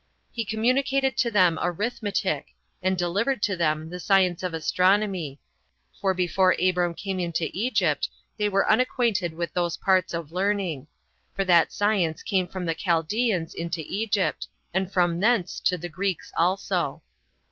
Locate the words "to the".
15.59-15.87